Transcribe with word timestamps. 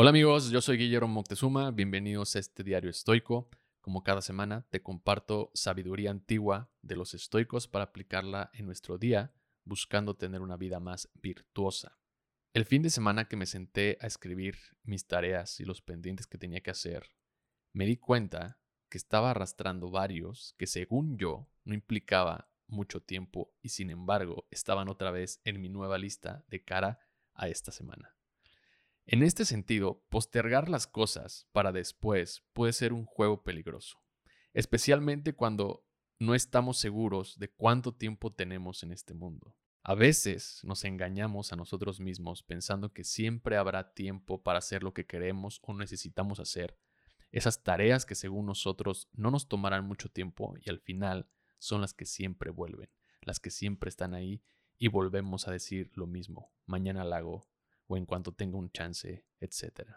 Hola 0.00 0.10
amigos, 0.10 0.50
yo 0.50 0.60
soy 0.60 0.76
Guillermo 0.76 1.08
Moctezuma, 1.08 1.72
bienvenidos 1.72 2.36
a 2.36 2.38
este 2.38 2.62
diario 2.62 2.88
estoico. 2.88 3.50
Como 3.80 4.04
cada 4.04 4.22
semana 4.22 4.64
te 4.70 4.80
comparto 4.80 5.50
sabiduría 5.54 6.12
antigua 6.12 6.70
de 6.82 6.94
los 6.94 7.14
estoicos 7.14 7.66
para 7.66 7.86
aplicarla 7.86 8.48
en 8.54 8.66
nuestro 8.66 8.96
día, 8.96 9.34
buscando 9.64 10.14
tener 10.14 10.40
una 10.40 10.56
vida 10.56 10.78
más 10.78 11.10
virtuosa. 11.20 11.98
El 12.54 12.64
fin 12.64 12.82
de 12.82 12.90
semana 12.90 13.24
que 13.24 13.34
me 13.34 13.46
senté 13.46 13.98
a 14.00 14.06
escribir 14.06 14.56
mis 14.84 15.08
tareas 15.08 15.58
y 15.58 15.64
los 15.64 15.82
pendientes 15.82 16.28
que 16.28 16.38
tenía 16.38 16.60
que 16.60 16.70
hacer, 16.70 17.10
me 17.72 17.84
di 17.84 17.96
cuenta 17.96 18.60
que 18.88 18.98
estaba 18.98 19.32
arrastrando 19.32 19.90
varios 19.90 20.54
que 20.58 20.68
según 20.68 21.18
yo 21.18 21.50
no 21.64 21.74
implicaba 21.74 22.52
mucho 22.68 23.02
tiempo 23.02 23.52
y 23.62 23.70
sin 23.70 23.90
embargo 23.90 24.46
estaban 24.52 24.88
otra 24.88 25.10
vez 25.10 25.40
en 25.42 25.60
mi 25.60 25.68
nueva 25.68 25.98
lista 25.98 26.44
de 26.46 26.62
cara 26.62 27.00
a 27.34 27.48
esta 27.48 27.72
semana. 27.72 28.17
En 29.10 29.22
este 29.22 29.46
sentido, 29.46 30.04
postergar 30.10 30.68
las 30.68 30.86
cosas 30.86 31.48
para 31.52 31.72
después 31.72 32.44
puede 32.52 32.74
ser 32.74 32.92
un 32.92 33.06
juego 33.06 33.42
peligroso, 33.42 34.02
especialmente 34.52 35.32
cuando 35.32 35.82
no 36.18 36.34
estamos 36.34 36.76
seguros 36.76 37.38
de 37.38 37.48
cuánto 37.48 37.94
tiempo 37.94 38.34
tenemos 38.34 38.82
en 38.82 38.92
este 38.92 39.14
mundo. 39.14 39.56
A 39.82 39.94
veces 39.94 40.60
nos 40.62 40.84
engañamos 40.84 41.54
a 41.54 41.56
nosotros 41.56 42.00
mismos 42.00 42.42
pensando 42.42 42.92
que 42.92 43.02
siempre 43.02 43.56
habrá 43.56 43.94
tiempo 43.94 44.42
para 44.42 44.58
hacer 44.58 44.82
lo 44.82 44.92
que 44.92 45.06
queremos 45.06 45.58
o 45.62 45.72
necesitamos 45.72 46.38
hacer, 46.38 46.76
esas 47.32 47.62
tareas 47.62 48.04
que 48.04 48.14
según 48.14 48.44
nosotros 48.44 49.08
no 49.14 49.30
nos 49.30 49.48
tomarán 49.48 49.86
mucho 49.86 50.10
tiempo 50.10 50.52
y 50.60 50.68
al 50.68 50.80
final 50.80 51.30
son 51.58 51.80
las 51.80 51.94
que 51.94 52.04
siempre 52.04 52.50
vuelven, 52.50 52.90
las 53.22 53.40
que 53.40 53.50
siempre 53.50 53.88
están 53.88 54.12
ahí 54.12 54.42
y 54.76 54.88
volvemos 54.88 55.48
a 55.48 55.50
decir 55.52 55.90
lo 55.94 56.06
mismo, 56.06 56.52
mañana 56.66 57.04
la 57.04 57.16
hago, 57.16 57.48
o 57.88 57.96
en 57.96 58.06
cuanto 58.06 58.32
tenga 58.32 58.56
un 58.56 58.70
chance, 58.70 59.26
etc. 59.40 59.90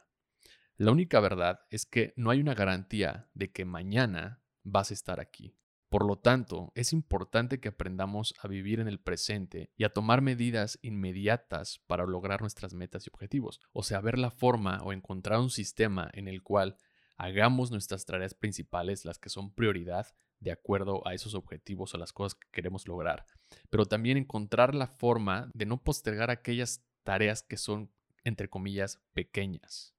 La 0.78 0.92
única 0.92 1.20
verdad 1.20 1.60
es 1.70 1.86
que 1.86 2.14
no 2.16 2.32
hay 2.32 2.40
una 2.40 2.56
garantía 2.56 3.30
de 3.36 3.52
que 3.52 3.66
mañana 3.66 4.42
vas 4.64 4.90
a 4.90 4.96
estar 4.96 5.20
aquí. 5.20 5.56
Por 5.90 6.06
lo 6.06 6.18
tanto, 6.18 6.72
es 6.74 6.94
importante 6.94 7.60
que 7.60 7.68
aprendamos 7.68 8.34
a 8.42 8.48
vivir 8.48 8.80
en 8.80 8.88
el 8.88 9.02
presente 9.02 9.74
y 9.76 9.84
a 9.84 9.90
tomar 9.90 10.22
medidas 10.22 10.80
inmediatas 10.82 11.80
para 11.86 12.06
lograr 12.06 12.40
nuestras 12.40 12.74
metas 12.74 13.06
y 13.06 13.10
objetivos, 13.10 13.60
o 13.74 13.84
sea, 13.84 14.00
ver 14.00 14.18
la 14.18 14.32
forma 14.32 14.82
o 14.84 14.94
encontrar 14.94 15.40
un 15.40 15.50
sistema 15.50 16.10
en 16.14 16.30
el 16.30 16.44
cual 16.44 16.78
hagamos 17.18 17.72
nuestras 17.72 18.06
tareas 18.06 18.34
principales, 18.34 19.04
las 19.04 19.20
que 19.20 19.30
son 19.30 19.54
prioridad, 19.54 20.08
de 20.40 20.52
acuerdo 20.52 21.06
a 21.08 21.14
esos 21.14 21.36
objetivos 21.36 21.94
o 21.94 21.98
las 21.98 22.14
cosas 22.14 22.36
que 22.36 22.48
queremos 22.52 22.88
lograr, 22.88 23.26
pero 23.70 23.86
también 23.86 24.18
encontrar 24.18 24.74
la 24.74 24.88
forma 24.88 25.52
de 25.54 25.66
no 25.66 25.84
postergar 25.84 26.32
aquellas 26.32 26.84
tareas 27.04 27.44
que 27.44 27.58
son, 27.58 27.92
entre 28.24 28.50
comillas, 28.50 29.02
pequeñas. 29.14 29.96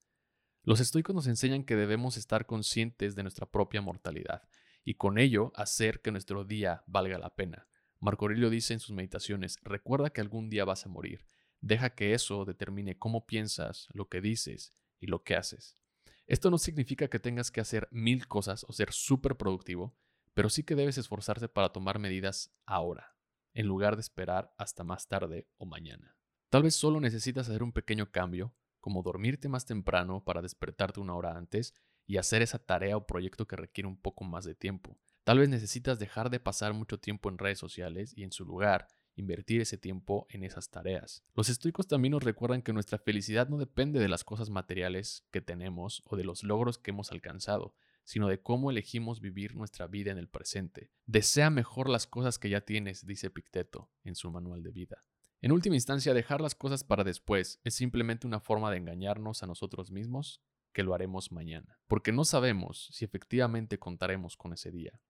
Los 0.65 0.81
estoicos 0.81 1.15
nos 1.15 1.27
enseñan 1.27 1.65
que 1.65 1.75
debemos 1.75 2.17
estar 2.17 2.47
conscientes 2.47 3.15
de 3.17 3.23
nuestra 3.23 3.47
propia 3.47 3.83
mortalidad 3.83 4.49
y 4.85 4.95
con 4.95 5.19
ello 5.19 5.53
hacer 5.57 6.01
que 6.03 6.13
nuestro 6.13 6.45
día 6.45 6.85
valga 6.87 7.19
la 7.19 7.35
pena. 7.35 7.69
Marco 7.99 8.25
Aurelio 8.25 8.51
dice 8.51 8.75
en 8.75 8.81
sus 8.81 8.95
meditaciones, 8.95 9.59
recuerda 9.63 10.11
que 10.11 10.21
algún 10.21 10.51
día 10.51 10.65
vas 10.65 10.87
a 10.87 10.89
morir. 10.89 11.25
Deja 11.61 11.95
que 11.95 12.15
eso 12.15 12.45
determine 12.45 12.99
cómo 12.99 13.27
piensas, 13.27 13.89
lo 13.93 14.09
que 14.09 14.21
dices 14.21 14.73
y 14.99 15.07
lo 15.07 15.23
que 15.23 15.37
haces. 15.37 15.79
Esto 16.27 16.51
no 16.51 16.59
significa 16.59 17.09
que 17.09 17.19
tengas 17.19 17.51
que 17.51 17.61
hacer 17.61 17.89
mil 17.91 18.27
cosas 18.27 18.65
o 18.69 18.73
ser 18.73 18.93
súper 18.93 19.37
productivo, 19.37 19.97
pero 20.35 20.49
sí 20.49 20.63
que 20.63 20.75
debes 20.75 20.99
esforzarte 20.99 21.49
para 21.49 21.71
tomar 21.71 21.99
medidas 21.99 22.55
ahora, 22.67 23.17
en 23.55 23.67
lugar 23.67 23.97
de 23.97 24.01
esperar 24.01 24.55
hasta 24.59 24.83
más 24.85 25.09
tarde 25.09 25.47
o 25.57 25.67
mañana. 25.67 26.17
Tal 26.53 26.65
vez 26.65 26.75
solo 26.75 27.01
necesitas 27.01 27.49
hacer 27.49 27.63
un 27.63 27.73
pequeño 27.73 28.11
cambio, 28.11 28.55
como 28.79 29.03
dormirte 29.03 29.49
más 29.49 29.65
temprano 29.65 30.23
para 30.23 30.43
despertarte 30.43 31.01
una 31.01 31.15
hora 31.15 31.35
antes 31.35 31.73
y 32.07 32.19
hacer 32.19 32.43
esa 32.43 32.59
tarea 32.59 32.99
o 32.99 33.07
proyecto 33.07 33.49
que 33.49 33.57
requiere 33.57 33.89
un 33.89 33.97
poco 33.97 34.25
más 34.25 34.45
de 34.45 34.55
tiempo. 34.55 34.99
Tal 35.25 35.39
vez 35.39 35.49
necesitas 35.49 35.99
dejar 35.99 36.29
de 36.29 36.41
pasar 36.41 36.75
mucho 36.75 37.01
tiempo 37.01 37.31
en 37.31 37.39
redes 37.39 37.59
sociales 37.59 38.13
y 38.15 38.23
en 38.23 38.33
su 38.33 38.45
lugar 38.45 38.89
invertir 39.17 39.63
ese 39.63 39.79
tiempo 39.79 40.27
en 40.29 40.45
esas 40.45 40.69
tareas. 40.69 41.25
Los 41.33 41.49
estoicos 41.49 41.87
también 41.89 42.13
nos 42.13 42.23
recuerdan 42.23 42.61
que 42.61 42.75
nuestra 42.75 42.99
felicidad 42.99 43.49
no 43.49 43.57
depende 43.57 43.99
de 43.99 44.09
las 44.09 44.23
cosas 44.23 44.51
materiales 44.51 45.27
que 45.31 45.41
tenemos 45.41 46.03
o 46.05 46.17
de 46.17 46.25
los 46.25 46.43
logros 46.43 46.77
que 46.77 46.91
hemos 46.91 47.13
alcanzado, 47.13 47.75
sino 48.05 48.29
de 48.29 48.43
cómo 48.43 48.71
elegimos 48.71 49.23
vivir 49.23 49.57
nuestra 49.57 49.87
vida 49.87 50.11
en 50.11 50.19
el 50.19 50.29
presente. 50.29 50.91
Desea 51.07 51.49
mejor 51.49 51.89
las 51.89 52.07
cosas 52.07 52.39
que 52.39 52.51
ya 52.51 52.61
tienes, 52.61 53.07
dice 53.07 53.31
Picteto 53.31 53.91
en 54.05 54.17
su 54.17 54.31
manual 54.31 54.63
de 54.63 54.71
vida. 54.71 55.03
En 55.43 55.51
última 55.51 55.75
instancia, 55.75 56.15
dejar 56.15 56.41
las 56.41 56.55
cosas 56.55 56.85
para 56.85 57.03
después 57.03 57.61
es 57.65 57.75
simplemente 57.75 58.29
una 58.29 58.39
forma 58.39 58.71
de 58.71 58.77
engañarnos 58.77 59.43
a 59.43 59.49
nosotros 59.49 59.91
mismos 59.91 60.41
que 60.73 60.85
lo 60.85 60.95
haremos 60.95 61.33
mañana, 61.33 61.81
porque 61.89 62.13
no 62.13 62.25
sabemos 62.25 62.89
si 62.93 63.05
efectivamente 63.05 63.77
contaremos 63.81 64.37
con 64.37 64.53
ese 64.53 64.71
día. 64.71 65.01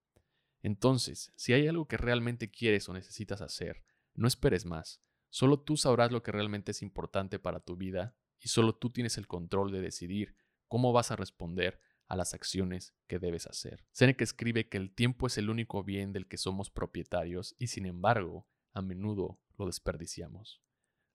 Entonces, 0.62 1.34
si 1.36 1.52
hay 1.52 1.68
algo 1.68 1.86
que 1.86 1.98
realmente 1.98 2.50
quieres 2.50 2.88
o 2.88 2.94
necesitas 2.94 3.42
hacer, 3.42 3.82
no 4.14 4.26
esperes 4.26 4.64
más. 4.64 5.02
Solo 5.28 5.60
tú 5.60 5.76
sabrás 5.76 6.10
lo 6.10 6.22
que 6.22 6.32
realmente 6.32 6.70
es 6.70 6.80
importante 6.80 7.38
para 7.38 7.60
tu 7.60 7.76
vida 7.76 8.16
y 8.40 8.48
solo 8.48 8.74
tú 8.74 8.88
tienes 8.88 9.18
el 9.18 9.26
control 9.26 9.70
de 9.70 9.82
decidir 9.82 10.34
cómo 10.66 10.94
vas 10.94 11.10
a 11.10 11.16
responder 11.16 11.78
a 12.06 12.16
las 12.16 12.32
acciones 12.32 12.94
que 13.06 13.18
debes 13.18 13.46
hacer. 13.46 13.84
Seneca 13.90 14.24
escribe 14.24 14.70
que 14.70 14.78
el 14.78 14.94
tiempo 14.94 15.26
es 15.26 15.36
el 15.36 15.50
único 15.50 15.84
bien 15.84 16.14
del 16.14 16.26
que 16.26 16.38
somos 16.38 16.70
propietarios 16.70 17.54
y 17.58 17.66
sin 17.66 17.84
embargo, 17.84 18.48
a 18.72 18.80
menudo 18.80 19.41
lo 19.58 19.66
desperdiciamos. 19.66 20.62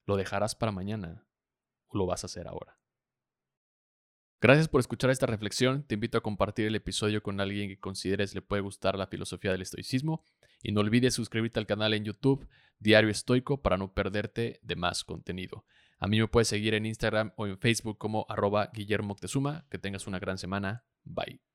¿Lo 0.06 0.16
dejarás 0.16 0.54
para 0.54 0.72
mañana 0.72 1.26
o 1.88 1.98
lo 1.98 2.06
vas 2.06 2.24
a 2.24 2.26
hacer 2.26 2.48
ahora? 2.48 2.78
Gracias 4.40 4.68
por 4.68 4.80
escuchar 4.80 5.10
esta 5.10 5.26
reflexión. 5.26 5.82
Te 5.82 5.94
invito 5.94 6.16
a 6.16 6.22
compartir 6.22 6.66
el 6.66 6.76
episodio 6.76 7.22
con 7.22 7.40
alguien 7.40 7.68
que 7.68 7.80
consideres 7.80 8.34
le 8.34 8.42
puede 8.42 8.62
gustar 8.62 8.96
la 8.96 9.08
filosofía 9.08 9.50
del 9.50 9.62
estoicismo. 9.62 10.22
Y 10.62 10.72
no 10.72 10.80
olvides 10.80 11.14
suscribirte 11.14 11.58
al 11.58 11.66
canal 11.66 11.92
en 11.94 12.04
YouTube 12.04 12.48
Diario 12.78 13.10
Estoico 13.10 13.60
para 13.62 13.76
no 13.76 13.92
perderte 13.92 14.60
de 14.62 14.76
más 14.76 15.02
contenido. 15.02 15.64
A 15.98 16.06
mí 16.06 16.20
me 16.20 16.28
puedes 16.28 16.48
seguir 16.48 16.74
en 16.74 16.86
Instagram 16.86 17.32
o 17.36 17.48
en 17.48 17.58
Facebook 17.58 17.98
como 17.98 18.26
arroba 18.28 18.70
Guillermo 18.72 19.16
Que 19.68 19.78
tengas 19.78 20.06
una 20.06 20.20
gran 20.20 20.38
semana. 20.38 20.84
Bye. 21.02 21.47